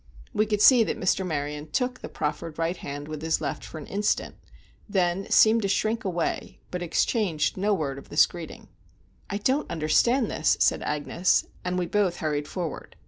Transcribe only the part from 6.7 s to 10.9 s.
but exchanged no word of this greeting. "I don't understand this," said